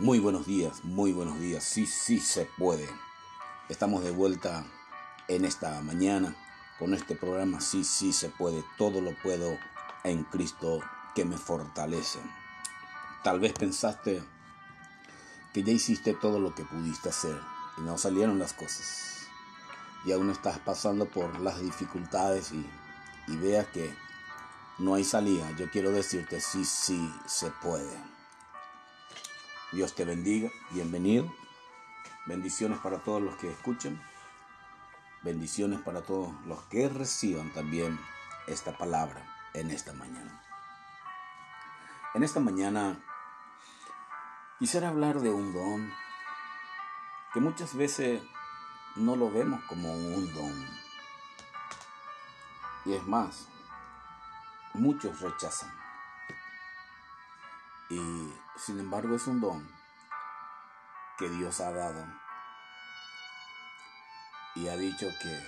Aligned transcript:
Muy 0.00 0.20
buenos 0.20 0.46
días, 0.46 0.84
muy 0.84 1.12
buenos 1.12 1.40
días. 1.40 1.64
Sí, 1.64 1.84
sí 1.84 2.20
se 2.20 2.44
puede. 2.44 2.88
Estamos 3.68 4.04
de 4.04 4.12
vuelta 4.12 4.64
en 5.26 5.44
esta 5.44 5.80
mañana 5.82 6.36
con 6.78 6.94
este 6.94 7.16
programa. 7.16 7.60
Sí, 7.60 7.82
sí 7.82 8.12
se 8.12 8.28
puede. 8.28 8.62
Todo 8.76 9.00
lo 9.00 9.10
puedo 9.20 9.58
en 10.04 10.22
Cristo 10.22 10.78
que 11.16 11.24
me 11.24 11.36
fortalece. 11.36 12.20
Tal 13.24 13.40
vez 13.40 13.54
pensaste 13.54 14.22
que 15.52 15.64
ya 15.64 15.72
hiciste 15.72 16.14
todo 16.14 16.38
lo 16.38 16.54
que 16.54 16.64
pudiste 16.64 17.08
hacer 17.08 17.36
y 17.76 17.80
no 17.80 17.98
salieron 17.98 18.38
las 18.38 18.52
cosas. 18.52 19.26
Y 20.04 20.12
aún 20.12 20.30
estás 20.30 20.60
pasando 20.60 21.06
por 21.06 21.40
las 21.40 21.60
dificultades 21.60 22.52
y, 22.52 22.64
y 23.26 23.36
veas 23.36 23.66
que 23.66 23.92
no 24.78 24.94
hay 24.94 25.02
salida. 25.02 25.50
Yo 25.58 25.68
quiero 25.72 25.90
decirte, 25.90 26.40
sí, 26.40 26.64
sí 26.64 27.12
se 27.26 27.50
puede. 27.50 28.17
Dios 29.70 29.94
te 29.94 30.06
bendiga, 30.06 30.50
bienvenido. 30.70 31.30
Bendiciones 32.24 32.78
para 32.78 33.00
todos 33.00 33.20
los 33.20 33.36
que 33.36 33.50
escuchen. 33.50 34.00
Bendiciones 35.22 35.78
para 35.80 36.00
todos 36.00 36.32
los 36.46 36.62
que 36.68 36.88
reciban 36.88 37.52
también 37.52 38.00
esta 38.46 38.78
palabra 38.78 39.22
en 39.52 39.70
esta 39.70 39.92
mañana. 39.92 40.42
En 42.14 42.22
esta 42.22 42.40
mañana 42.40 42.98
quisiera 44.58 44.88
hablar 44.88 45.20
de 45.20 45.28
un 45.28 45.52
don 45.52 45.92
que 47.34 47.40
muchas 47.40 47.74
veces 47.74 48.22
no 48.96 49.16
lo 49.16 49.30
vemos 49.30 49.62
como 49.64 49.92
un 49.92 50.32
don. 50.32 50.66
Y 52.86 52.94
es 52.94 53.06
más, 53.06 53.48
muchos 54.72 55.20
rechazan. 55.20 55.87
Y 57.90 58.34
sin 58.56 58.80
embargo 58.80 59.16
es 59.16 59.26
un 59.26 59.40
don 59.40 59.68
que 61.18 61.28
Dios 61.30 61.60
ha 61.60 61.72
dado. 61.72 62.06
Y 64.54 64.68
ha 64.68 64.76
dicho 64.76 65.06
que 65.22 65.46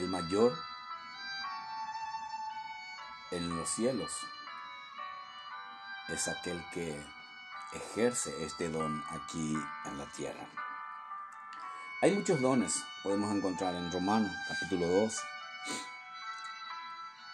el 0.00 0.08
mayor 0.08 0.52
en 3.30 3.56
los 3.56 3.68
cielos 3.68 4.10
es 6.08 6.28
aquel 6.28 6.62
que 6.72 7.00
ejerce 7.72 8.44
este 8.44 8.68
don 8.68 9.02
aquí 9.10 9.56
en 9.84 9.98
la 9.98 10.06
tierra. 10.12 10.46
Hay 12.02 12.12
muchos 12.12 12.40
dones, 12.40 12.84
podemos 13.02 13.34
encontrar 13.34 13.74
en 13.74 13.90
Romanos 13.90 14.30
capítulo 14.48 14.86
2, 14.86 15.20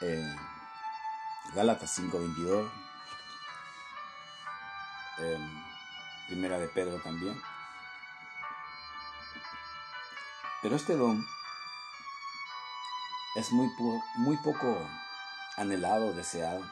eh, 0.02 0.36
Gálatas 1.55 1.91
5:22, 1.98 2.70
eh, 5.20 5.38
Primera 6.26 6.58
de 6.58 6.68
Pedro 6.68 7.00
también. 7.00 7.40
Pero 10.62 10.77
este 10.77 10.96
don 10.96 11.27
es 13.34 13.52
muy, 13.52 13.68
muy 14.16 14.36
poco 14.38 14.77
anhelado, 15.56 16.12
deseado. 16.12 16.64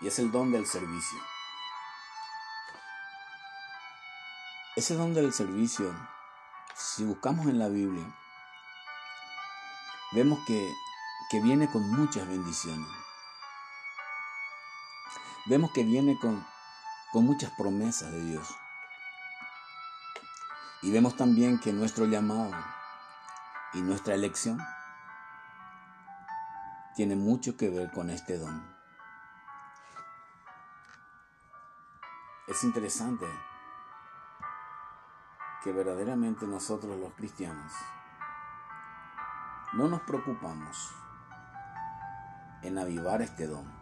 Y 0.00 0.06
es 0.06 0.18
el 0.18 0.30
don 0.30 0.52
del 0.52 0.66
servicio. 0.66 1.18
Ese 4.76 4.94
don 4.94 5.12
del 5.12 5.32
servicio, 5.32 5.92
si 6.76 7.04
buscamos 7.04 7.46
en 7.46 7.58
la 7.58 7.68
Biblia, 7.68 8.04
vemos 10.12 10.38
que, 10.46 10.72
que 11.30 11.40
viene 11.40 11.68
con 11.68 11.82
muchas 11.90 12.28
bendiciones. 12.28 12.97
Vemos 15.48 15.72
que 15.72 15.82
viene 15.82 16.18
con 16.18 16.44
con 17.12 17.24
muchas 17.24 17.50
promesas 17.52 18.12
de 18.12 18.22
Dios. 18.22 18.56
Y 20.82 20.92
vemos 20.92 21.16
también 21.16 21.58
que 21.58 21.72
nuestro 21.72 22.04
llamado 22.06 22.50
y 23.72 23.80
nuestra 23.80 24.14
elección 24.14 24.58
tiene 26.94 27.16
mucho 27.16 27.56
que 27.56 27.70
ver 27.70 27.90
con 27.90 28.10
este 28.10 28.38
don. 28.38 28.76
Es 32.46 32.62
interesante 32.64 33.26
que 35.62 35.72
verdaderamente 35.72 36.46
nosotros 36.46 36.98
los 36.98 37.12
cristianos 37.14 37.72
no 39.72 39.88
nos 39.88 40.00
preocupamos 40.02 40.94
en 42.62 42.78
avivar 42.78 43.22
este 43.22 43.46
don. 43.46 43.77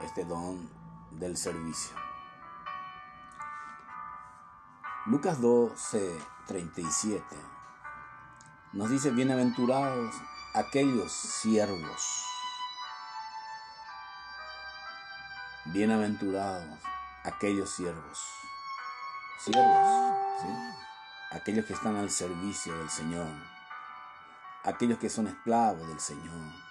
Este 0.00 0.24
don 0.24 0.66
del 1.10 1.36
servicio. 1.36 1.94
Lucas 5.04 5.40
12, 5.42 6.18
37 6.46 7.36
nos 8.72 8.88
dice, 8.88 9.10
bienaventurados 9.10 10.14
aquellos 10.54 11.12
siervos. 11.12 12.24
Bienaventurados 15.66 16.78
aquellos 17.24 17.68
siervos. 17.68 18.20
Siervos, 19.38 20.14
Aquellos 21.32 21.66
que 21.66 21.74
están 21.74 21.96
al 21.96 22.10
servicio 22.10 22.76
del 22.78 22.88
Señor. 22.88 23.28
Aquellos 24.64 24.98
que 24.98 25.10
son 25.10 25.26
esclavos 25.26 25.86
del 25.88 26.00
Señor 26.00 26.69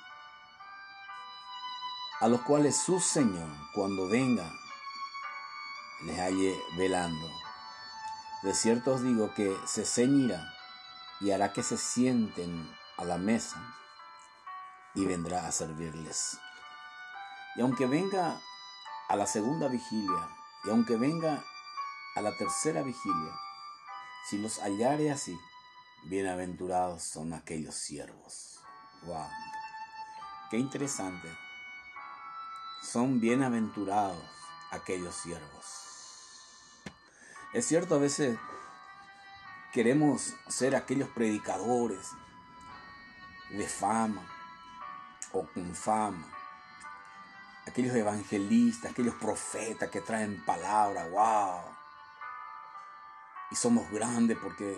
a 2.19 2.27
los 2.27 2.41
cuales 2.41 2.75
su 2.75 2.99
Señor, 2.99 3.49
cuando 3.73 4.09
venga, 4.09 4.51
les 6.03 6.17
halle 6.19 6.59
velando. 6.77 7.29
De 8.43 8.53
cierto 8.53 8.93
os 8.93 9.03
digo 9.03 9.33
que 9.33 9.57
se 9.65 9.85
ceñirá 9.85 10.53
y 11.21 11.31
hará 11.31 11.53
que 11.53 11.63
se 11.63 11.77
sienten 11.77 12.69
a 12.97 13.05
la 13.05 13.17
mesa 13.17 13.75
y 14.95 15.05
vendrá 15.05 15.47
a 15.47 15.51
servirles. 15.51 16.37
Y 17.55 17.61
aunque 17.61 17.85
venga 17.85 18.41
a 19.07 19.15
la 19.15 19.25
segunda 19.25 19.69
vigilia, 19.69 20.29
y 20.65 20.69
aunque 20.71 20.97
venga 20.97 21.43
a 22.15 22.21
la 22.21 22.35
tercera 22.37 22.83
vigilia, 22.83 23.33
si 24.29 24.37
los 24.37 24.59
hallare 24.59 25.09
así, 25.11 25.39
bienaventurados 26.03 27.01
son 27.01 27.33
aquellos 27.33 27.75
siervos. 27.75 28.59
¡Wow! 29.03 29.27
Qué 30.49 30.57
interesante 30.57 31.29
son 32.81 33.19
bienaventurados 33.19 34.23
aquellos 34.71 35.15
siervos. 35.15 35.79
Es 37.53 37.65
cierto, 37.65 37.95
a 37.95 37.99
veces 37.99 38.37
queremos 39.73 40.35
ser 40.47 40.75
aquellos 40.75 41.09
predicadores 41.09 42.11
de 43.49 43.67
fama 43.67 44.21
o 45.31 45.45
con 45.47 45.75
fama, 45.75 46.27
aquellos 47.67 47.95
evangelistas, 47.95 48.91
aquellos 48.91 49.15
profetas 49.15 49.89
que 49.89 50.01
traen 50.01 50.43
palabra, 50.45 51.07
wow. 51.07 51.61
Y 53.51 53.55
somos 53.55 53.89
grandes 53.91 54.37
porque 54.37 54.77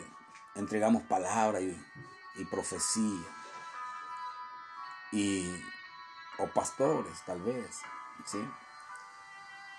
entregamos 0.55 1.03
palabra 1.03 1.59
y, 1.59 1.77
y 2.35 2.45
profecía. 2.45 3.27
Y 5.11 5.61
o 6.41 6.47
pastores 6.47 7.21
tal 7.25 7.41
vez, 7.41 7.81
¿sí? 8.25 8.39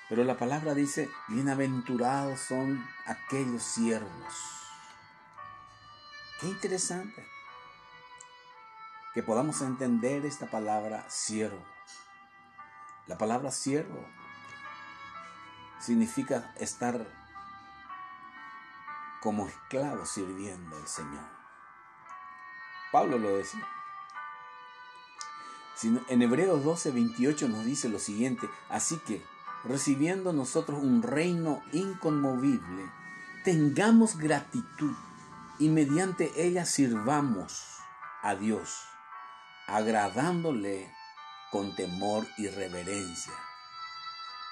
Pero 0.09 0.25
la 0.25 0.37
palabra 0.37 0.75
dice, 0.75 1.11
bienaventurados 1.29 2.41
son 2.41 2.87
aquellos 3.07 3.63
siervos. 3.63 4.35
Qué 6.41 6.47
interesante 6.49 7.27
que 9.15 9.23
podamos 9.23 9.61
entender 9.63 10.25
esta 10.25 10.47
palabra 10.47 11.09
siervo. 11.09 11.65
La 13.07 13.19
palabra 13.19 13.51
siervo 13.51 14.07
significa 15.81 16.53
estar 16.57 17.07
como 19.21 19.47
esclavo 19.47 20.07
sirviendo 20.07 20.77
al 20.77 20.87
Señor. 20.87 21.25
Pablo 22.91 23.19
lo 23.19 23.37
decía. 23.37 23.67
En 25.85 26.23
Hebreos 26.23 26.65
12, 26.65 26.91
28 26.93 27.49
nos 27.49 27.65
dice 27.65 27.89
lo 27.89 27.99
siguiente, 27.99 28.49
así 28.69 28.99
que, 28.99 29.23
recibiendo 29.65 30.33
nosotros 30.33 30.81
un 30.81 31.03
reino 31.03 31.63
inconmovible, 31.73 32.91
tengamos 33.45 34.17
gratitud 34.17 34.95
y 35.59 35.69
mediante 35.69 36.33
ella 36.37 36.65
sirvamos 36.65 37.79
a 38.23 38.35
Dios, 38.35 38.85
agradándole 39.67 40.93
con 41.51 41.75
temor 41.75 42.27
y 42.39 42.49
reverencia, 42.49 43.33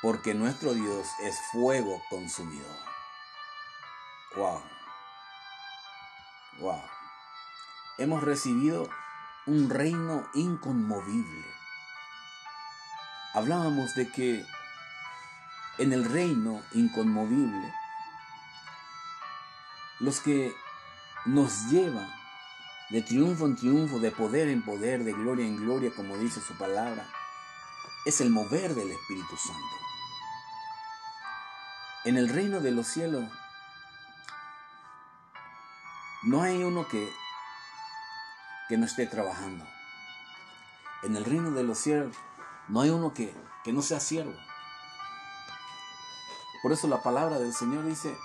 porque 0.03 0.35
nuestro 0.35 0.75
Dios 0.75 1.07
es 1.23 1.39
fuego 1.53 2.03
consumidor. 2.11 2.77
Wow. 4.37 4.63
Wow. 6.61 6.83
Hemos 7.99 8.23
recibido 8.23 8.89
un 9.51 9.69
reino 9.69 10.29
inconmovible. 10.35 11.45
Hablábamos 13.35 13.97
de 13.97 14.09
que 14.09 14.47
en 15.79 15.93
el 15.93 16.05
reino 16.05 16.63
inconmovible, 16.73 17.75
los 19.99 20.21
que 20.21 20.55
nos 21.27 21.69
lleva 21.69 22.09
de 22.91 23.03
triunfo 23.03 23.47
en 23.47 23.57
triunfo, 23.57 23.99
de 23.99 24.13
poder 24.13 24.49
en 24.49 24.63
poder, 24.63 25.03
de 25.03 25.13
gloria 25.13 25.45
en 25.45 25.57
gloria, 25.57 25.91
como 25.97 26.17
dice 26.17 26.41
su 26.41 26.57
palabra, 26.57 27.05
es 28.07 28.21
el 28.21 28.31
mover 28.31 28.77
del 28.77 28.93
Espíritu 28.93 29.37
Santo. 29.37 29.77
En 32.05 32.17
el 32.17 32.29
reino 32.29 32.61
de 32.61 32.71
los 32.71 32.87
cielos 32.87 33.25
no 36.23 36.41
hay 36.41 36.63
uno 36.63 36.87
que, 36.87 37.13
que 38.71 38.79
no 38.79 38.87
esté 38.87 39.05
trabajando. 39.09 39.67
En 41.03 41.17
el 41.17 41.25
reino 41.25 41.51
de 41.51 41.65
los 41.65 41.77
cielos 41.77 42.17
no 42.69 42.81
hay 42.81 42.91
uno 42.91 43.13
que, 43.13 43.35
que 43.65 43.73
no 43.73 43.83
sea 43.83 43.99
siervo. 43.99 44.33
Por 46.63 46.71
eso 46.71 46.87
la 46.87 47.03
palabra 47.03 47.41
del 47.41 47.53
Señor 47.53 47.85
dice, 47.85 48.17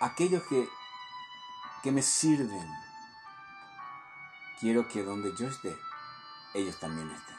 aquellos 0.00 0.42
que, 0.48 0.68
que 1.84 1.92
me 1.92 2.02
sirven, 2.02 2.68
quiero 4.58 4.88
que 4.88 5.04
donde 5.04 5.32
yo 5.36 5.46
esté, 5.46 5.78
ellos 6.52 6.80
también 6.80 7.08
estén. 7.08 7.36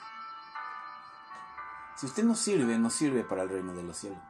Si 1.97 2.05
usted 2.05 2.23
no 2.23 2.35
sirve, 2.35 2.77
no 2.77 2.89
sirve 2.89 3.25
para 3.25 3.43
el 3.43 3.49
reino 3.49 3.73
de 3.73 3.83
los 3.83 3.97
cielos. 3.97 4.23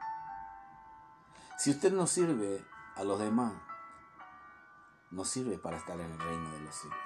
Si 1.60 1.70
usted 1.70 1.94
no 1.94 2.08
sirve 2.08 2.66
a 2.96 3.04
los 3.04 3.20
demás, 3.20 3.54
no 5.12 5.26
sirve 5.26 5.58
para 5.58 5.78
estar 5.78 6.00
en 6.00 6.12
el 6.12 6.20
reino 6.20 6.52
de 6.52 6.60
los 6.62 6.76
cielos. 6.76 7.00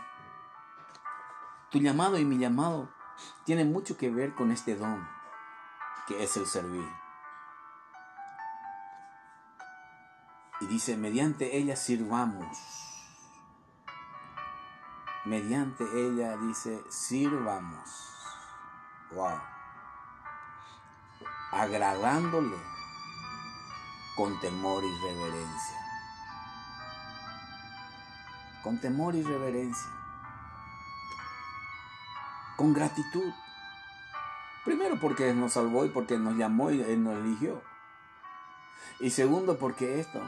Tu 1.72 1.80
llamado 1.80 2.18
y 2.18 2.26
mi 2.26 2.38
llamado 2.38 2.90
tienen 3.44 3.72
mucho 3.72 3.98
que 3.98 4.10
ver 4.10 4.34
con 4.36 4.52
este 4.52 4.76
don, 4.76 5.08
que 6.08 6.24
es 6.24 6.38
el 6.38 6.46
servir. 6.46 6.88
Y 10.62 10.68
dice, 10.68 10.96
mediante 10.96 11.58
ella 11.58 11.76
sirvamos. 11.76 12.58
Mediante 15.26 15.84
ella 15.84 16.38
dice, 16.38 16.84
sirvamos. 16.90 17.90
Wow. 19.12 19.42
Agradándole 21.52 22.58
con 24.16 24.40
temor 24.40 24.84
y 24.84 25.00
reverencia. 25.02 25.85
Con 28.66 28.82
temor 28.82 29.16
y 29.16 29.24
reverencia. 29.24 29.92
Con 32.58 32.74
gratitud. 32.74 33.32
Primero 34.66 35.00
porque 35.00 35.34
nos 35.34 35.54
salvó 35.54 35.86
y 35.86 35.90
porque 35.90 36.18
nos 36.18 36.36
llamó 36.36 36.72
y 36.72 36.82
Él 36.82 37.04
nos 37.04 37.18
eligió. 37.20 37.62
Y 39.00 39.12
segundo 39.12 39.58
porque 39.58 40.00
esto 40.00 40.20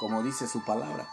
como 0.00 0.22
dice 0.22 0.48
su 0.48 0.64
palabra. 0.64 1.06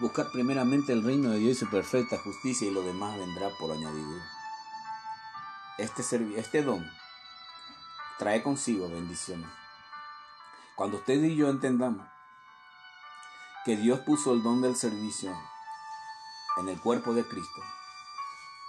Buscar 0.00 0.30
primeramente 0.30 0.92
el 0.92 1.02
reino 1.02 1.30
de 1.30 1.38
Dios 1.38 1.56
y 1.56 1.60
su 1.60 1.70
perfecta 1.70 2.18
justicia 2.18 2.68
y 2.68 2.72
lo 2.72 2.82
demás 2.82 3.16
vendrá 3.16 3.48
por 3.58 3.72
añadidura. 3.72 4.22
Este, 5.78 6.02
este 6.36 6.62
don 6.62 6.84
trae 8.18 8.42
consigo 8.42 8.88
bendiciones. 8.88 9.48
Cuando 10.76 10.98
usted 10.98 11.22
y 11.22 11.36
yo 11.36 11.48
entendamos 11.48 12.06
que 13.64 13.76
Dios 13.76 14.00
puso 14.00 14.34
el 14.34 14.42
don 14.42 14.60
del 14.60 14.76
servicio 14.76 15.34
en 16.56 16.68
el 16.68 16.80
cuerpo 16.80 17.14
de 17.14 17.24
Cristo, 17.24 17.62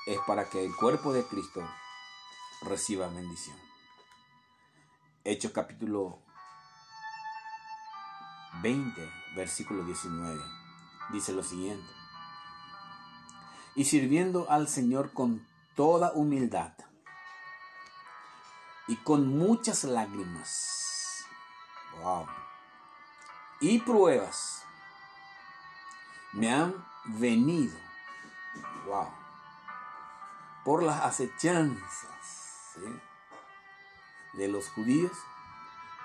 es 0.08 0.20
para 0.26 0.50
que 0.50 0.66
el 0.66 0.76
cuerpo 0.76 1.14
de 1.14 1.24
Cristo 1.24 1.62
reciba 2.64 3.08
bendición. 3.08 3.58
Hechos 5.24 5.52
capítulo 5.52 6.20
20, 8.62 9.12
versículo 9.36 9.84
19, 9.84 10.42
dice 11.12 11.34
lo 11.34 11.44
siguiente. 11.44 11.88
Y 13.76 13.86
sirviendo 13.86 14.50
al 14.50 14.68
Señor 14.68 15.12
con 15.14 15.46
toda 15.76 16.12
humildad 16.14 16.74
y 18.88 18.96
con 18.98 19.28
muchas 19.28 19.84
lágrimas. 19.84 21.26
Wow. 22.02 22.26
Y 23.60 23.80
pruebas 23.80 24.65
me 26.36 26.54
han 26.54 26.86
venido. 27.06 27.76
Wow. 28.86 29.10
Por 30.64 30.84
las 30.84 31.02
acechanzas 31.02 32.76
de 34.34 34.48
los 34.48 34.70
judíos 34.70 35.12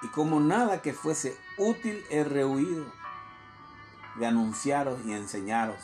y 0.03 0.09
como 0.09 0.41
nada 0.41 0.83
que 0.83 0.95
fuese 0.95 1.39
útil 1.59 2.05
he 2.11 2.25
rehuido 2.25 2.87
de 4.17 4.27
anunciaros 4.27 5.05
y 5.05 5.13
enseñaros 5.13 5.83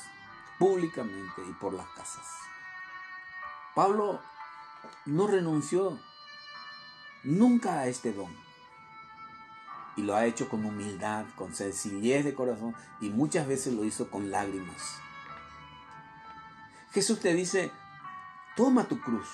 públicamente 0.58 1.42
y 1.46 1.52
por 1.54 1.74
las 1.74 1.86
casas. 1.88 2.26
Pablo 3.74 4.20
no 5.04 5.26
renunció 5.26 5.98
nunca 7.24 7.80
a 7.80 7.86
este 7.88 8.12
don 8.12 8.45
y 9.96 10.02
lo 10.02 10.14
ha 10.14 10.26
hecho 10.26 10.48
con 10.48 10.64
humildad, 10.64 11.26
con 11.36 11.54
sencillez 11.54 12.24
de 12.24 12.34
corazón 12.34 12.74
y 13.00 13.10
muchas 13.10 13.48
veces 13.48 13.74
lo 13.74 13.84
hizo 13.84 14.10
con 14.10 14.30
lágrimas. 14.30 14.98
Jesús 16.92 17.20
te 17.20 17.34
dice, 17.34 17.72
toma 18.56 18.84
tu 18.84 19.00
cruz 19.00 19.28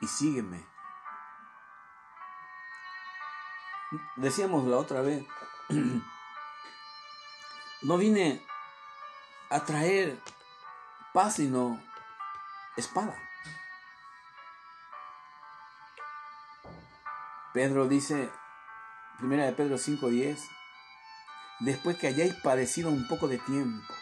y 0.00 0.06
sígueme. 0.06 0.64
decíamos 4.16 4.64
la 4.64 4.78
otra 4.78 5.02
vez, 5.02 5.24
no 7.82 7.98
vine 7.98 8.42
a 9.50 9.64
traer 9.64 10.18
paz 11.12 11.36
sino 11.36 11.80
espada. 12.76 13.16
Pedro 17.52 17.86
dice, 17.86 18.30
primera 19.18 19.46
de 19.46 19.52
Pedro 19.52 19.76
5:10, 19.78 20.38
después 21.60 21.96
que 21.96 22.08
hayáis 22.08 22.34
padecido 22.34 22.90
un 22.90 23.06
poco 23.06 23.28
de 23.28 23.38
tiempo. 23.38 23.94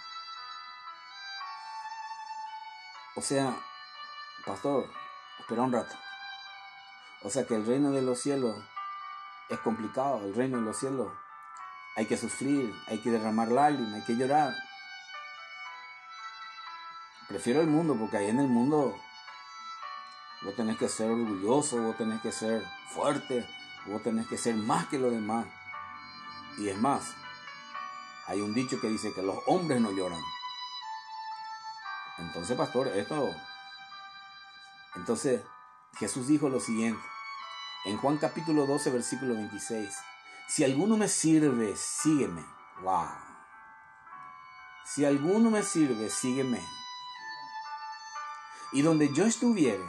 O 3.16 3.22
sea, 3.22 3.54
pastor, 4.46 4.90
espera 5.38 5.62
un 5.62 5.72
rato. 5.72 5.94
O 7.22 7.30
sea 7.30 7.46
que 7.46 7.54
el 7.54 7.66
reino 7.66 7.90
de 7.90 8.02
los 8.02 8.20
cielos 8.20 8.56
es 9.50 9.58
complicado, 9.58 10.24
el 10.24 10.34
reino 10.34 10.58
de 10.58 10.64
los 10.64 10.78
cielos. 10.78 11.12
Hay 11.96 12.06
que 12.06 12.16
sufrir, 12.16 12.74
hay 12.86 13.02
que 13.02 13.10
derramar 13.10 13.48
lágrimas, 13.48 13.94
hay 13.94 14.04
que 14.04 14.16
llorar. 14.16 14.54
Prefiero 17.28 17.60
el 17.60 17.66
mundo 17.66 17.96
porque 17.98 18.16
ahí 18.16 18.28
en 18.28 18.40
el 18.40 18.48
mundo 18.48 18.96
vos 20.42 20.56
tenés 20.56 20.78
que 20.78 20.88
ser 20.88 21.10
orgulloso, 21.10 21.82
vos 21.82 21.96
tenés 21.96 22.20
que 22.22 22.32
ser 22.32 22.64
fuerte, 22.88 23.46
vos 23.86 24.02
tenés 24.02 24.26
que 24.26 24.38
ser 24.38 24.54
más 24.56 24.86
que 24.86 24.98
los 24.98 25.12
demás. 25.12 25.46
Y 26.58 26.68
es 26.68 26.78
más, 26.78 27.14
hay 28.26 28.40
un 28.40 28.54
dicho 28.54 28.80
que 28.80 28.88
dice 28.88 29.12
que 29.12 29.22
los 29.22 29.38
hombres 29.46 29.80
no 29.80 29.90
lloran. 29.92 30.22
Entonces, 32.18 32.56
pastor, 32.56 32.88
esto... 32.88 33.34
Entonces, 34.96 35.42
Jesús 35.98 36.26
dijo 36.26 36.48
lo 36.48 36.60
siguiente. 36.60 37.02
En 37.84 37.96
Juan 37.96 38.18
capítulo 38.18 38.66
12, 38.66 38.90
versículo 38.90 39.34
26. 39.34 39.88
Si 40.48 40.64
alguno 40.64 40.96
me 40.96 41.08
sirve, 41.08 41.74
sígueme. 41.76 42.44
Wow. 42.82 43.08
Si 44.84 45.04
alguno 45.04 45.50
me 45.50 45.62
sirve, 45.62 46.10
sígueme. 46.10 46.60
Y 48.72 48.82
donde 48.82 49.12
yo 49.12 49.24
estuviere, 49.24 49.84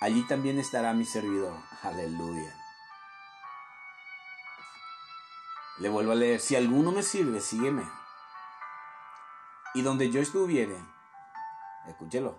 allí 0.00 0.22
también 0.26 0.58
estará 0.58 0.92
mi 0.92 1.04
servidor. 1.04 1.54
Aleluya. 1.82 2.54
Le 5.78 5.88
vuelvo 5.88 6.12
a 6.12 6.14
leer, 6.14 6.40
si 6.40 6.54
alguno 6.54 6.92
me 6.92 7.02
sirve, 7.02 7.40
sígueme. 7.40 7.82
Y 9.74 9.82
donde 9.82 10.08
yo 10.10 10.20
estuviere, 10.20 10.76
escúchelo, 11.88 12.38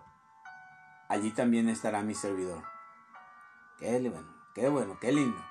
allí 1.09 1.31
también 1.31 1.67
estará 1.67 2.01
mi 2.01 2.15
servidor. 2.15 2.63
Qué 3.77 3.99
bueno, 4.09 4.33
qué 4.53 4.69
bueno, 4.69 4.97
qué 5.01 5.11
lindo. 5.11 5.43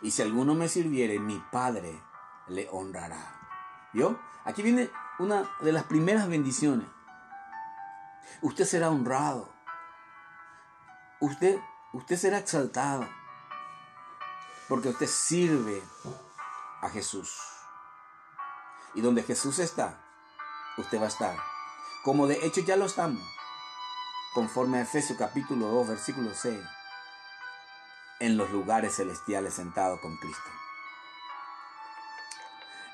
Y 0.00 0.10
si 0.10 0.22
alguno 0.22 0.54
me 0.54 0.68
sirviere, 0.68 1.18
mi 1.18 1.38
Padre 1.52 2.00
le 2.46 2.68
honrará. 2.70 3.34
¿Vio? 3.92 4.18
Aquí 4.44 4.62
viene 4.62 4.90
una 5.18 5.50
de 5.60 5.72
las 5.72 5.84
primeras 5.84 6.28
bendiciones. 6.28 6.86
Usted 8.40 8.64
será 8.64 8.90
honrado. 8.90 9.52
Usted, 11.20 11.58
usted 11.92 12.16
será 12.16 12.38
exaltado. 12.38 13.08
Porque 14.68 14.90
usted 14.90 15.06
sirve 15.06 15.82
a 16.82 16.88
Jesús. 16.90 17.38
Y 18.94 19.00
donde 19.00 19.22
Jesús 19.22 19.58
está, 19.58 20.00
usted 20.76 21.00
va 21.00 21.04
a 21.06 21.08
estar. 21.08 21.36
Como 22.04 22.26
de 22.26 22.44
hecho 22.46 22.60
ya 22.60 22.76
lo 22.76 22.86
estamos. 22.86 23.22
Conforme 24.34 24.78
a 24.78 24.82
Efesios 24.82 25.18
capítulo 25.18 25.66
2, 25.68 25.88
versículo 25.88 26.34
6. 26.34 26.58
en 28.20 28.36
los 28.36 28.50
lugares 28.50 28.96
celestiales 28.96 29.54
sentado 29.54 30.00
con 30.00 30.16
Cristo. 30.16 30.50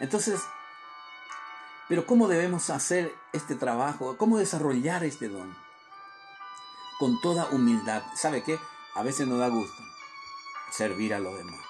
Entonces, 0.00 0.42
pero 1.88 2.06
¿cómo 2.06 2.28
debemos 2.28 2.70
hacer 2.70 3.14
este 3.32 3.54
trabajo? 3.54 4.16
¿Cómo 4.16 4.38
desarrollar 4.38 5.04
este 5.04 5.28
don? 5.28 5.56
Con 6.98 7.20
toda 7.20 7.50
humildad. 7.50 8.02
¿Sabe 8.14 8.42
qué? 8.42 8.58
A 8.94 9.02
veces 9.02 9.26
no 9.26 9.38
da 9.38 9.48
gusto 9.48 9.82
servir 10.70 11.14
a 11.14 11.20
los 11.20 11.36
demás. 11.36 11.60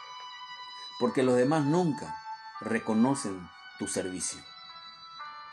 Porque 0.98 1.22
los 1.22 1.36
demás 1.36 1.64
nunca 1.64 2.16
reconocen 2.60 3.48
tu 3.78 3.86
servicio. 3.86 4.40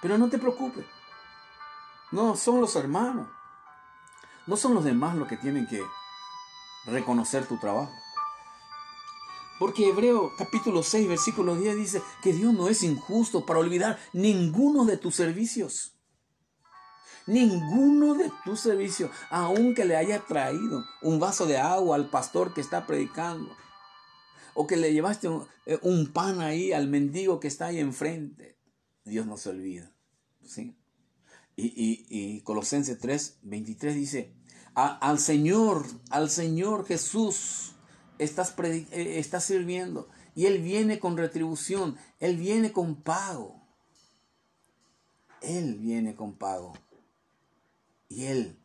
Pero 0.01 0.17
no 0.17 0.29
te 0.29 0.37
preocupes. 0.37 0.85
No, 2.11 2.35
son 2.35 2.61
los 2.61 2.75
hermanos. 2.75 3.27
No 4.47 4.57
son 4.57 4.73
los 4.73 4.83
demás 4.83 5.15
los 5.15 5.27
que 5.27 5.37
tienen 5.37 5.67
que 5.67 5.83
reconocer 6.85 7.45
tu 7.45 7.57
trabajo. 7.57 7.91
Porque 9.59 9.89
Hebreo 9.89 10.31
capítulo 10.37 10.81
6, 10.81 11.07
versículo 11.07 11.55
10 11.55 11.75
dice 11.75 12.01
que 12.23 12.33
Dios 12.33 12.53
no 12.53 12.67
es 12.67 12.81
injusto 12.83 13.45
para 13.45 13.59
olvidar 13.59 13.99
ninguno 14.11 14.85
de 14.85 14.97
tus 14.97 15.15
servicios. 15.15 15.93
Ninguno 17.27 18.15
de 18.15 18.31
tus 18.43 18.59
servicios, 18.59 19.11
aunque 19.29 19.85
le 19.85 19.95
haya 19.95 20.19
traído 20.25 20.83
un 21.01 21.19
vaso 21.19 21.45
de 21.45 21.57
agua 21.57 21.95
al 21.95 22.09
pastor 22.09 22.53
que 22.53 22.61
está 22.61 22.87
predicando, 22.87 23.55
o 24.53 24.67
que 24.67 24.77
le 24.77 24.93
llevaste 24.93 25.29
un, 25.29 25.47
eh, 25.65 25.79
pan 26.13 26.41
ahí 26.41 26.73
al 26.73 26.87
mendigo 26.87 27.39
que 27.39 27.47
está 27.47 27.67
ahí 27.67 27.79
enfrente, 27.79 28.57
Dios 29.05 29.25
no 29.25 29.37
se 29.37 29.49
olvida. 29.49 29.91
¿sí? 30.43 30.75
Y, 31.55 32.05
y, 32.09 32.41
Colosenses 32.41 32.99
3, 32.99 33.39
23 33.43 33.95
dice, 33.95 34.33
al 34.73 35.19
Señor, 35.19 35.85
al 36.09 36.29
Señor 36.29 36.85
Jesús, 36.85 37.75
estás, 38.17 38.55
eh, 38.63 39.19
estás 39.19 39.43
sirviendo 39.43 40.09
y 40.35 40.45
Él 40.45 40.61
viene 40.61 40.99
con 40.99 41.17
retribución, 41.17 41.97
Él 42.19 42.37
viene 42.37 42.71
con 42.71 43.01
pago. 43.01 43.61
Él 45.41 45.77
viene 45.79 46.15
con 46.15 46.37
pago. 46.37 46.73
Y 48.11 48.27
Él 48.27 48.59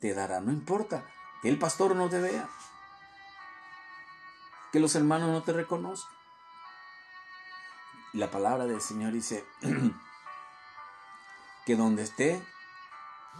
te 0.00 0.12
dará, 0.12 0.40
no 0.40 0.52
importa 0.52 1.02
que 1.40 1.48
el 1.48 1.58
pastor 1.58 1.96
no 1.96 2.10
te 2.10 2.20
vea, 2.20 2.46
que 4.70 4.80
los 4.80 4.94
hermanos 4.94 5.30
no 5.30 5.42
te 5.42 5.54
reconozcan. 5.54 6.14
La 8.12 8.30
palabra 8.30 8.66
del 8.66 8.82
Señor 8.82 9.12
dice 9.12 9.46
que 11.64 11.74
donde 11.74 12.02
esté 12.02 12.46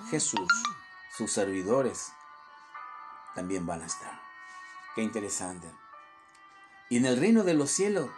Jesús, 0.09 0.49
sus 1.15 1.31
servidores 1.31 2.15
también 3.35 3.67
van 3.67 3.83
a 3.83 3.87
estar. 3.87 4.23
Qué 4.95 5.03
interesante. 5.03 5.71
Y 6.89 6.97
en 6.97 7.05
el 7.05 7.21
reino 7.21 7.45
de 7.45 7.53
los 7.53 7.71
cielos, 7.71 8.09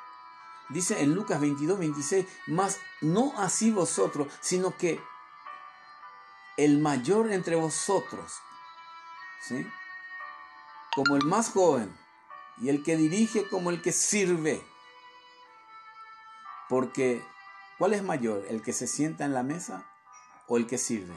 dice 0.69 1.03
en 1.03 1.17
Lucas 1.17 1.41
22, 1.41 1.81
26, 1.81 2.27
más 2.47 2.79
no 3.01 3.33
así 3.39 3.73
vosotros, 3.73 4.33
sino 4.41 4.77
que 4.77 5.03
el 6.57 6.79
mayor 6.79 7.33
entre 7.33 7.57
vosotros, 7.57 8.33
¿sí? 9.43 9.67
como 10.95 11.17
el 11.17 11.25
más 11.25 11.51
joven, 11.51 11.97
y 12.59 12.69
el 12.69 12.83
que 12.85 12.97
dirige 12.97 13.49
como 13.49 13.71
el 13.71 13.83
que 13.83 13.93
sirve. 13.93 14.65
Porque, 16.69 17.25
¿cuál 17.79 17.95
es 17.95 18.03
mayor? 18.03 18.45
¿El 18.49 18.63
que 18.63 18.73
se 18.73 18.87
sienta 18.87 19.25
en 19.25 19.35
la 19.35 19.43
mesa 19.43 19.85
o 20.47 20.57
el 20.57 20.67
que 20.67 20.79
sirve? 20.79 21.15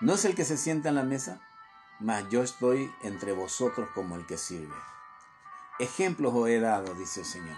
¿No 0.00 0.14
es 0.14 0.24
el 0.24 0.34
que 0.34 0.44
se 0.44 0.56
sienta 0.56 0.88
en 0.88 0.94
la 0.94 1.04
mesa? 1.04 1.40
mas 2.00 2.26
yo 2.30 2.42
estoy 2.42 2.92
entre 3.02 3.32
vosotros 3.32 3.88
como 3.94 4.16
el 4.16 4.26
que 4.26 4.38
sirve. 4.38 4.74
Ejemplos 5.78 6.32
os 6.34 6.48
he 6.48 6.58
dado, 6.58 6.94
dice 6.94 7.20
el 7.20 7.26
Señor. 7.26 7.56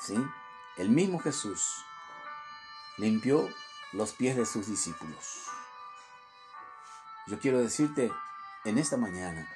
¿Sí? 0.00 0.16
El 0.76 0.90
mismo 0.90 1.20
Jesús 1.20 1.84
limpió 2.98 3.48
los 3.92 4.12
pies 4.12 4.36
de 4.36 4.44
sus 4.44 4.66
discípulos. 4.66 5.46
Yo 7.26 7.38
quiero 7.38 7.60
decirte 7.60 8.10
en 8.64 8.78
esta 8.78 8.96
mañana, 8.96 9.48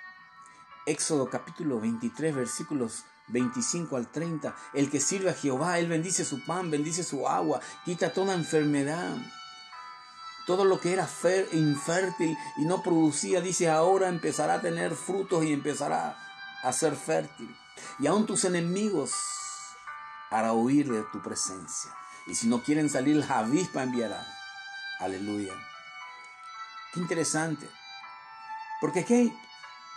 Éxodo 0.86 1.28
capítulo 1.28 1.80
23, 1.80 2.32
versículos 2.32 3.04
25 3.26 3.96
al 3.96 4.06
30, 4.06 4.54
el 4.72 4.88
que 4.88 5.00
sirve 5.00 5.30
a 5.30 5.34
Jehová, 5.34 5.80
Él 5.80 5.88
bendice 5.88 6.24
su 6.24 6.44
pan, 6.44 6.70
bendice 6.70 7.02
su 7.02 7.26
agua, 7.26 7.60
quita 7.84 8.12
toda 8.12 8.34
enfermedad. 8.34 9.16
Todo 10.46 10.64
lo 10.64 10.78
que 10.78 10.92
era 10.92 11.08
infértil 11.52 12.36
y 12.58 12.66
no 12.66 12.84
producía, 12.84 13.40
dice, 13.40 13.68
ahora 13.68 14.08
empezará 14.08 14.54
a 14.54 14.60
tener 14.60 14.94
frutos 14.94 15.44
y 15.44 15.52
empezará 15.52 16.16
a 16.62 16.72
ser 16.72 16.94
fértil. 16.94 17.52
Y 17.98 18.06
aún 18.06 18.26
tus 18.26 18.44
enemigos 18.44 19.12
hará 20.30 20.52
huir 20.52 20.88
de 20.88 21.02
tu 21.12 21.20
presencia. 21.20 21.90
Y 22.28 22.36
si 22.36 22.46
no 22.46 22.62
quieren 22.62 22.88
salir, 22.88 23.16
la 23.16 23.40
avispa 23.40 23.82
enviará. 23.82 24.24
Aleluya. 25.00 25.52
Interesante. 26.96 27.68
Porque 28.80 29.00
aquí 29.00 29.32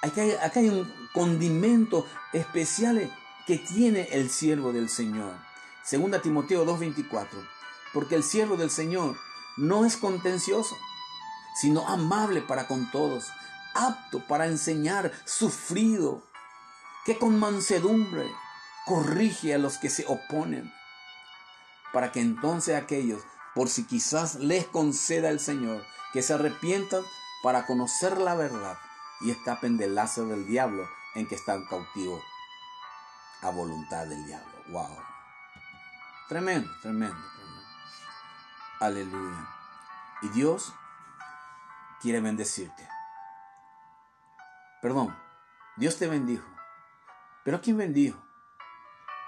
hay, 0.01 0.31
aquí 0.41 0.59
hay 0.59 0.69
un 0.69 1.09
condimento 1.13 2.05
especial 2.33 3.11
que 3.45 3.57
tiene 3.57 4.09
el 4.11 4.29
siervo 4.29 4.71
del 4.71 4.89
Señor. 4.89 5.33
Segunda 5.83 6.21
Timoteo 6.21 6.65
2.24. 6.65 7.27
Porque 7.93 8.15
el 8.15 8.23
siervo 8.23 8.57
del 8.57 8.69
Señor 8.69 9.17
no 9.57 9.85
es 9.85 9.97
contencioso, 9.97 10.77
sino 11.59 11.87
amable 11.87 12.41
para 12.41 12.67
con 12.67 12.89
todos, 12.91 13.25
apto 13.73 14.25
para 14.27 14.45
enseñar, 14.45 15.11
sufrido, 15.25 16.23
que 17.05 17.17
con 17.17 17.39
mansedumbre 17.39 18.29
corrige 18.85 19.53
a 19.53 19.57
los 19.57 19.77
que 19.77 19.89
se 19.89 20.05
oponen, 20.07 20.71
para 21.91 22.11
que 22.11 22.21
entonces 22.21 22.75
aquellos, 22.75 23.21
por 23.59 23.67
si 23.67 23.85
quizás 23.85 24.35
les 24.35 24.65
conceda 24.67 25.27
el 25.27 25.41
Señor, 25.41 25.85
que 26.13 26.23
se 26.23 26.33
arrepientan 26.33 27.03
para 27.43 27.65
conocer 27.65 28.17
la 28.17 28.33
verdad 28.33 28.77
y 29.19 29.31
escapen 29.31 29.77
del 29.77 29.95
lazo 29.95 30.25
del 30.27 30.47
diablo 30.47 30.87
en 31.13 31.27
que 31.27 31.35
están 31.35 31.65
cautivos 31.65 32.23
a 33.41 33.49
voluntad 33.49 34.07
del 34.07 34.25
diablo. 34.25 34.63
Wow. 34.69 34.97
Tremendo, 36.29 36.71
tremendo. 36.81 37.17
Aleluya. 38.79 39.45
Y 40.21 40.29
Dios 40.29 40.73
quiere 41.99 42.21
bendecirte. 42.21 42.87
Perdón, 44.81 45.13
Dios 45.75 45.97
te 45.97 46.07
bendijo. 46.07 46.47
Pero 47.43 47.57
¿a 47.57 47.59
quién 47.59 47.75
bendijo? 47.75 48.23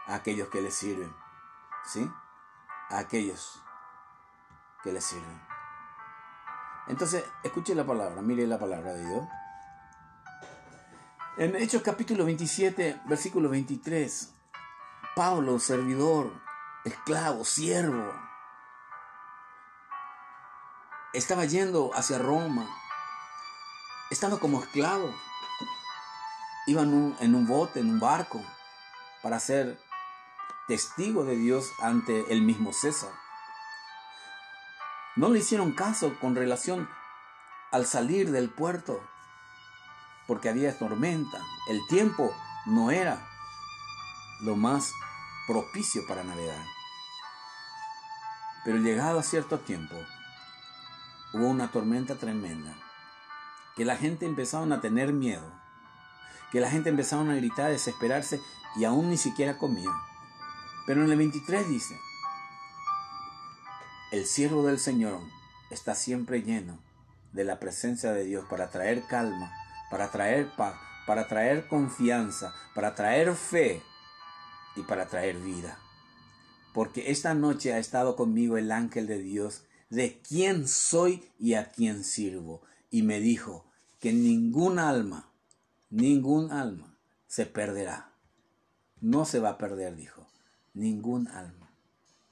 A 0.08 0.16
aquellos 0.16 0.48
que 0.48 0.62
le 0.62 0.72
sirven. 0.72 1.14
¿Sí? 1.84 2.10
A 2.92 3.00
aquellos 3.00 3.62
que 4.84 4.92
le 4.92 5.02
sirven. 5.02 5.42
Entonces, 6.88 7.24
escuche 7.44 7.76
la 7.76 7.86
palabra, 7.86 8.22
mire 8.22 8.46
la 8.48 8.60
palabra 8.60 8.94
de 8.94 9.06
Dios. 9.06 9.28
En 11.38 11.56
Hechos 11.56 11.82
capítulo 11.82 12.26
27, 12.26 13.02
versículo 13.06 13.50
23, 13.50 14.34
Pablo, 15.16 15.60
servidor, 15.60 16.32
esclavo, 16.84 17.46
siervo, 17.46 18.14
estaba 21.14 21.46
yendo 21.46 21.92
hacia 21.94 22.18
Roma, 22.18 22.68
estando 24.10 24.40
como 24.40 24.62
esclavo. 24.62 25.14
Iba 26.68 26.84
en 26.84 27.36
un, 27.36 27.48
bote, 27.48 27.80
en 27.80 27.90
un 27.90 28.00
barco, 28.00 28.42
para 29.22 29.40
ser 29.40 29.80
testigo 30.68 31.24
de 31.24 31.36
Dios 31.36 31.72
ante 31.82 32.32
el 32.32 32.42
mismo 32.42 32.72
César. 32.72 33.12
No 35.16 35.30
le 35.30 35.40
hicieron 35.40 35.74
caso 35.74 36.18
con 36.20 36.36
relación 36.36 36.88
al 37.72 37.86
salir 37.86 38.32
del 38.32 38.50
puerto, 38.50 39.02
porque 40.28 40.50
había 40.50 40.78
tormenta. 40.78 41.40
El 41.68 41.80
tiempo 41.88 42.34
no 42.66 42.92
era 42.92 43.28
lo 44.42 44.56
más 44.56 44.94
propicio 45.48 46.06
para 46.08 46.24
navegar. 46.24 46.66
Pero 48.64 48.78
llegado 48.78 49.20
a 49.20 49.24
cierto 49.24 49.60
tiempo, 49.60 49.96
hubo 51.34 51.48
una 51.48 51.72
tormenta 51.72 52.16
tremenda, 52.16 52.74
que 53.76 53.86
la 53.86 53.98
gente 53.98 54.26
empezaron 54.26 54.72
a 54.72 54.82
tener 54.82 55.14
miedo, 55.14 55.52
que 56.52 56.62
la 56.62 56.70
gente 56.70 56.90
empezaron 56.90 57.30
a 57.30 57.36
gritar, 57.36 57.68
a 57.68 57.70
desesperarse 57.70 58.42
y 58.76 58.86
aún 58.86 59.10
ni 59.10 59.18
siquiera 59.18 59.58
comían. 59.58 59.94
Pero 60.86 61.04
en 61.04 61.12
el 61.12 61.18
23 61.18 61.68
dice, 61.68 62.00
el 64.12 64.26
siervo 64.26 64.68
del 64.68 64.78
Señor 64.78 65.22
está 65.70 65.96
siempre 65.96 66.42
lleno 66.42 66.80
de 67.32 67.46
la 67.46 67.60
presencia 67.60 68.12
de 68.12 68.26
Dios 68.26 68.46
para 68.50 68.70
traer 68.70 69.04
calma, 69.08 69.54
para 69.90 70.12
traer 70.12 70.54
paz, 70.58 70.76
para 71.08 71.28
traer 71.28 71.68
confianza, 71.68 72.54
para 72.76 72.94
traer 72.94 73.34
fe 73.36 73.82
y 74.76 74.82
para 74.82 75.08
traer 75.08 75.38
vida. 75.38 75.80
Porque 76.74 77.12
esta 77.12 77.34
noche 77.34 77.74
ha 77.74 77.80
estado 77.80 78.18
conmigo 78.18 78.58
el 78.58 78.72
ángel 78.72 79.08
de 79.08 79.20
Dios 79.20 79.64
de 79.90 80.22
quién 80.22 80.68
soy 80.68 81.30
y 81.40 81.54
a 81.54 81.72
quién 81.72 82.04
sirvo. 82.04 82.62
Y 82.90 83.04
me 83.04 83.22
dijo 83.22 83.66
que 84.00 84.12
ningún 84.12 84.80
alma, 84.80 85.30
ningún 85.90 86.52
alma 86.52 86.98
se 87.28 87.46
perderá. 87.46 88.12
No 89.00 89.26
se 89.26 89.40
va 89.40 89.52
a 89.52 89.58
perder, 89.58 89.96
dijo, 89.96 90.28
ningún 90.74 91.28
alma. 91.30 91.61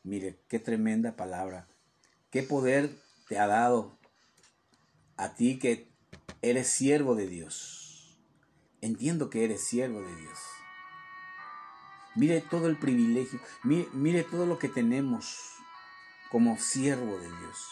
Mire, 0.03 0.39
qué 0.47 0.59
tremenda 0.59 1.15
palabra. 1.15 1.67
Qué 2.31 2.43
poder 2.43 2.95
te 3.27 3.39
ha 3.39 3.47
dado 3.47 3.97
a 5.17 5.35
ti 5.35 5.59
que 5.59 5.91
eres 6.41 6.69
siervo 6.69 7.15
de 7.15 7.27
Dios. 7.27 8.17
Entiendo 8.81 9.29
que 9.29 9.43
eres 9.43 9.63
siervo 9.63 10.01
de 10.01 10.15
Dios. 10.15 10.39
Mire 12.15 12.41
todo 12.41 12.67
el 12.67 12.77
privilegio, 12.77 13.39
mire, 13.63 14.23
todo 14.23 14.45
lo 14.45 14.57
que 14.57 14.67
tenemos 14.67 15.55
como 16.31 16.57
siervo 16.57 17.17
de 17.17 17.27
Dios. 17.27 17.67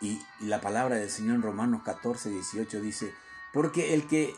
Y, 0.00 0.22
la 0.40 0.60
palabra 0.60 0.96
del 0.96 1.10
Señor 1.10 1.36
en 1.36 1.42
Romanos 1.42 1.82
14, 1.84 2.30
18 2.30 2.80
dice, 2.80 3.14
porque 3.52 3.94
el 3.94 4.06
que 4.06 4.34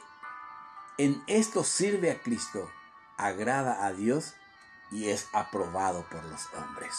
en 0.98 1.22
esto 1.26 1.64
sirve 1.64 2.10
a 2.10 2.20
Cristo, 2.20 2.70
agrada 3.16 3.84
a 3.86 3.92
Dios 3.92 4.34
y 4.90 5.08
es 5.08 5.28
aprobado 5.32 6.06
por 6.10 6.24
los 6.24 6.48
hombres. 6.54 6.94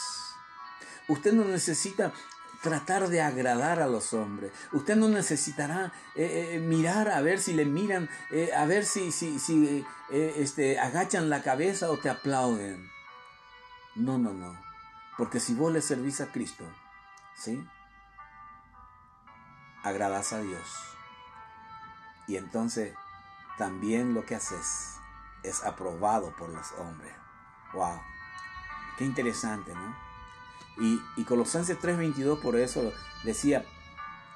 Usted 1.08 1.34
no 1.34 1.46
necesita 1.46 2.14
tratar 2.62 3.08
de 3.08 3.22
agradar 3.22 3.82
a 3.82 3.88
los 3.88 4.14
hombres. 4.14 4.52
Usted 4.72 4.96
no 4.96 5.08
necesitará 5.08 5.94
eh, 6.16 6.52
eh, 6.54 6.60
mirar 6.60 7.10
a 7.10 7.22
ver 7.22 7.40
si 7.40 7.54
le 7.54 7.66
miran, 7.66 8.10
eh, 8.32 8.52
a 8.56 8.66
ver 8.66 8.86
si, 8.86 9.10
este, 10.10 10.80
agachan 10.80 11.30
la 11.30 11.42
cabeza 11.42 11.90
o 11.90 11.98
te 11.98 12.10
aplauden. 12.10 12.90
No, 13.96 14.18
no, 14.18 14.34
no. 14.34 14.60
Porque 15.18 15.40
si 15.40 15.54
vos 15.54 15.72
le 15.72 15.82
servís 15.82 16.22
a 16.22 16.32
Cristo, 16.32 16.66
¿sí? 17.36 17.66
Agradas 19.84 20.34
a 20.34 20.42
Dios. 20.42 20.62
Y 22.28 22.38
entonces 22.38 22.94
también 23.58 24.14
lo 24.14 24.26
que 24.26 24.36
haces 24.36 24.96
es 25.44 25.64
aprobado 25.64 26.36
por 26.38 26.50
los 26.50 26.72
hombres. 26.74 27.14
¡Wow! 27.74 28.02
Qué 28.98 29.06
interesante, 29.06 29.74
¿no? 29.74 29.96
Y, 30.78 31.02
y 31.18 31.24
Colosenses 31.24 31.80
3:22 31.80 32.40
por 32.42 32.56
eso 32.56 32.94
decía, 33.24 33.66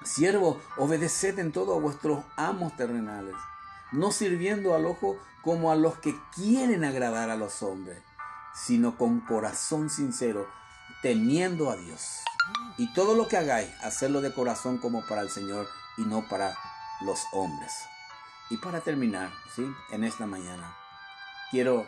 siervo, 0.04 0.62
obedeced 0.78 1.40
en 1.40 1.52
todo 1.52 1.76
a 1.76 1.80
vuestros 1.80 2.24
amos 2.36 2.76
terrenales, 2.76 3.36
no 3.92 4.12
sirviendo 4.12 4.76
al 4.76 4.86
ojo 4.86 5.18
como 5.42 5.72
a 5.72 5.76
los 5.76 5.98
que 5.98 6.16
quieren 6.34 6.84
agradar 6.84 7.30
a 7.30 7.36
los 7.36 7.64
hombres, 7.64 8.02
sino 8.54 8.98
con 8.98 9.20
corazón 9.22 9.90
sincero, 9.90 10.48
temiendo 11.02 11.70
a 11.70 11.76
Dios. 11.76 12.22
Y 12.78 12.94
todo 12.94 13.16
lo 13.16 13.28
que 13.28 13.38
hagáis, 13.38 13.70
hacerlo 13.84 14.22
de 14.22 14.34
corazón 14.34 14.78
como 14.78 15.06
para 15.06 15.22
el 15.22 15.30
Señor 15.30 15.68
y 15.98 16.04
no 16.04 16.28
para 16.28 16.58
los 17.02 17.20
hombres. 17.34 17.74
Y 18.50 18.58
para 18.58 18.82
terminar, 18.82 19.32
¿sí? 19.56 19.66
En 19.92 20.04
esta 20.04 20.26
mañana, 20.26 20.76
quiero 21.52 21.88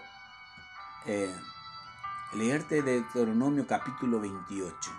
eh, 1.05 1.33
leerte 2.33 2.81
Deuteronomio 2.81 3.65
capítulo 3.67 4.19
28. 4.19 4.91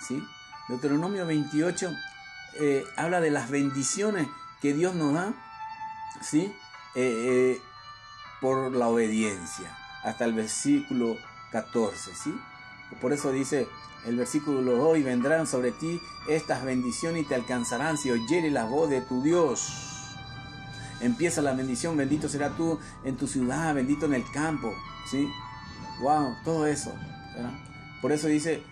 ¿Sí? 0.00 0.22
Deuteronomio 0.68 1.26
28 1.26 1.90
eh, 2.60 2.84
habla 2.96 3.20
de 3.20 3.30
las 3.30 3.50
bendiciones 3.50 4.28
que 4.60 4.72
Dios 4.72 4.94
nos 4.94 5.14
da, 5.14 5.34
¿sí? 6.22 6.52
Eh, 6.94 7.56
eh, 7.56 7.62
por 8.40 8.72
la 8.72 8.88
obediencia, 8.88 9.76
hasta 10.04 10.24
el 10.24 10.34
versículo 10.34 11.16
14, 11.50 12.14
¿sí? 12.14 12.34
Por 13.00 13.12
eso 13.12 13.32
dice 13.32 13.66
el 14.06 14.16
versículo 14.16 14.86
hoy 14.86 15.02
vendrán 15.02 15.46
sobre 15.46 15.72
ti 15.72 16.00
estas 16.28 16.62
bendiciones 16.64 17.22
y 17.22 17.24
te 17.26 17.34
alcanzarán 17.34 17.98
si 17.98 18.10
oyeres 18.10 18.52
la 18.52 18.64
voz 18.64 18.88
de 18.88 19.00
tu 19.00 19.22
Dios. 19.22 19.93
Empieza 21.00 21.42
la 21.42 21.52
bendición, 21.52 21.96
bendito 21.96 22.28
será 22.28 22.50
tú 22.50 22.78
en 23.04 23.16
tu 23.16 23.26
ciudad, 23.26 23.74
bendito 23.74 24.06
en 24.06 24.14
el 24.14 24.24
campo, 24.32 24.72
¿sí? 25.10 25.28
Wow, 26.00 26.36
todo 26.44 26.66
eso. 26.66 26.92
Por 28.00 28.12
eso 28.12 28.28
dice, 28.28 28.62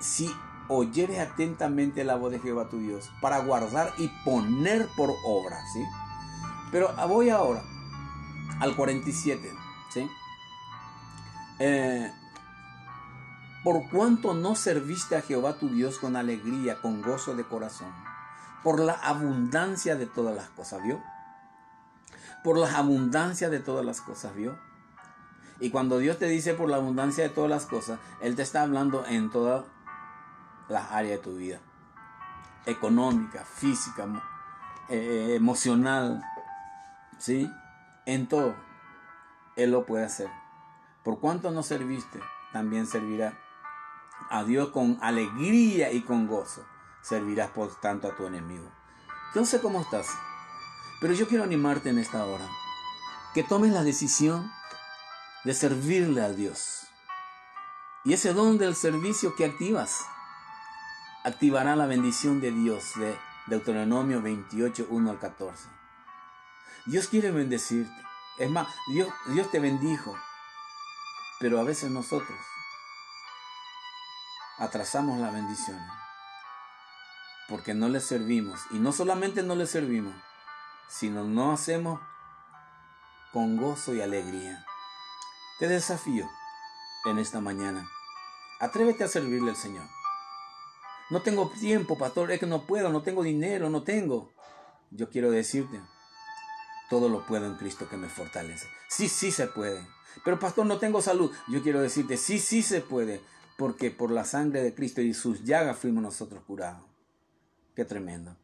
si 0.00 0.30
oyeres 0.68 1.18
atentamente 1.18 2.04
la 2.04 2.16
voz 2.16 2.32
de 2.32 2.40
Jehová 2.40 2.68
tu 2.68 2.78
Dios, 2.78 3.10
para 3.20 3.38
guardar 3.40 3.92
y 3.98 4.08
poner 4.24 4.88
por 4.96 5.10
obra, 5.24 5.58
¿sí? 5.72 5.82
Pero 6.72 6.94
voy 7.08 7.30
ahora 7.30 7.62
al 8.60 8.74
47, 8.74 9.52
¿sí? 9.92 10.08
Eh, 11.58 12.12
por 13.64 13.88
cuanto 13.90 14.34
no 14.34 14.54
serviste 14.54 15.16
a 15.16 15.22
Jehová 15.22 15.58
tu 15.58 15.68
Dios 15.68 15.98
con 15.98 16.16
alegría, 16.16 16.80
con 16.80 17.02
gozo 17.02 17.34
de 17.34 17.44
corazón, 17.44 17.92
por 18.62 18.80
la 18.80 18.92
abundancia 18.92 19.96
de 19.96 20.06
todas 20.06 20.36
las 20.36 20.48
cosas, 20.50 20.82
¿vio? 20.82 21.02
Por 22.46 22.58
la 22.58 22.78
abundancia 22.78 23.50
de 23.50 23.58
todas 23.58 23.84
las 23.84 24.00
cosas, 24.00 24.32
¿vio? 24.36 24.56
Y 25.58 25.70
cuando 25.70 25.98
Dios 25.98 26.16
te 26.16 26.28
dice 26.28 26.54
por 26.54 26.70
la 26.70 26.76
abundancia 26.76 27.24
de 27.24 27.30
todas 27.30 27.50
las 27.50 27.66
cosas, 27.66 27.98
Él 28.20 28.36
te 28.36 28.42
está 28.42 28.62
hablando 28.62 29.04
en 29.04 29.32
todas 29.32 29.64
las 30.68 30.92
áreas 30.92 31.18
de 31.18 31.24
tu 31.24 31.34
vida. 31.34 31.58
Económica, 32.64 33.44
física, 33.44 34.06
eh, 34.88 35.34
emocional, 35.34 36.22
¿sí? 37.18 37.50
En 38.04 38.28
todo. 38.28 38.54
Él 39.56 39.72
lo 39.72 39.84
puede 39.84 40.04
hacer. 40.04 40.30
Por 41.02 41.18
cuanto 41.18 41.50
no 41.50 41.64
serviste, 41.64 42.20
también 42.52 42.86
servirá 42.86 43.36
a 44.30 44.44
Dios 44.44 44.68
con 44.68 44.98
alegría 45.00 45.90
y 45.90 46.02
con 46.02 46.28
gozo. 46.28 46.64
Servirás 47.02 47.50
por 47.50 47.74
tanto 47.80 48.06
a 48.06 48.14
tu 48.14 48.24
enemigo. 48.24 48.70
Sé 49.44 49.60
cómo 49.60 49.80
estás, 49.80 50.06
pero 51.00 51.12
yo 51.12 51.28
quiero 51.28 51.44
animarte 51.44 51.90
en 51.90 51.98
esta 51.98 52.24
hora. 52.24 52.48
Que 53.34 53.42
tomes 53.42 53.72
la 53.72 53.82
decisión 53.82 54.50
de 55.44 55.54
servirle 55.54 56.22
a 56.22 56.30
Dios. 56.30 56.86
Y 58.04 58.12
ese 58.12 58.32
don 58.32 58.56
del 58.56 58.74
servicio 58.74 59.34
que 59.36 59.44
activas 59.44 60.06
activará 61.24 61.76
la 61.76 61.86
bendición 61.86 62.40
de 62.40 62.52
Dios 62.52 62.92
de 62.96 63.18
Deuteronomio 63.46 64.22
28, 64.22 64.86
1 64.88 65.10
al 65.10 65.18
14. 65.18 65.68
Dios 66.86 67.08
quiere 67.08 67.30
bendecirte. 67.30 67.92
Es 68.38 68.50
más, 68.50 68.68
Dios, 68.92 69.08
Dios 69.28 69.50
te 69.50 69.60
bendijo. 69.60 70.16
Pero 71.40 71.60
a 71.60 71.64
veces 71.64 71.90
nosotros 71.90 72.38
atrasamos 74.58 75.18
la 75.20 75.30
bendición 75.30 75.78
porque 77.48 77.74
no 77.74 77.88
le 77.88 78.00
servimos. 78.00 78.60
Y 78.70 78.78
no 78.78 78.92
solamente 78.92 79.42
no 79.42 79.54
le 79.54 79.66
servimos, 79.66 80.14
sino 80.88 81.24
no 81.24 81.52
hacemos 81.52 82.00
con 83.32 83.56
gozo 83.56 83.94
y 83.94 84.00
alegría. 84.00 84.64
Te 85.58 85.68
desafío 85.68 86.28
en 87.04 87.18
esta 87.18 87.40
mañana. 87.40 87.88
Atrévete 88.60 89.04
a 89.04 89.08
servirle 89.08 89.50
al 89.50 89.56
Señor. 89.56 89.86
No 91.10 91.22
tengo 91.22 91.50
tiempo, 91.50 91.98
pastor, 91.98 92.32
es 92.32 92.40
que 92.40 92.46
no 92.46 92.66
puedo, 92.66 92.90
no 92.90 93.02
tengo 93.02 93.22
dinero, 93.22 93.70
no 93.70 93.82
tengo. 93.82 94.32
Yo 94.90 95.10
quiero 95.10 95.30
decirte, 95.30 95.80
todo 96.88 97.08
lo 97.08 97.26
puedo 97.26 97.46
en 97.46 97.56
Cristo 97.56 97.88
que 97.88 97.96
me 97.96 98.08
fortalece. 98.08 98.66
Sí, 98.88 99.08
sí 99.08 99.30
se 99.30 99.46
puede. 99.46 99.86
Pero 100.24 100.38
pastor, 100.38 100.66
no 100.66 100.78
tengo 100.78 101.02
salud. 101.02 101.30
Yo 101.48 101.62
quiero 101.62 101.80
decirte, 101.80 102.16
sí, 102.16 102.38
sí 102.38 102.62
se 102.62 102.80
puede. 102.80 103.20
Porque 103.58 103.90
por 103.90 104.10
la 104.10 104.24
sangre 104.24 104.62
de 104.62 104.74
Cristo 104.74 105.00
y 105.00 105.14
sus 105.14 105.44
llagas 105.44 105.78
fuimos 105.78 106.02
nosotros 106.02 106.42
curados. 106.44 106.82
Qué 107.74 107.84
tremendo. 107.84 108.36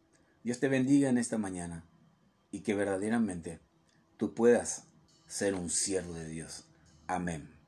Dios 0.45 0.61
te 0.61 0.69
bendiga 0.69 1.09
en 1.09 1.19
esta 1.19 1.39
mañana 1.39 1.85
y 2.53 2.61
que 2.61 2.75
verdaderamente 2.75 3.59
tú 4.17 4.35
puedas 4.35 4.85
ser 5.27 5.55
un 5.55 5.71
siervo 5.71 6.15
de 6.15 6.29
Dios. 6.29 6.67
Amén. 7.09 7.62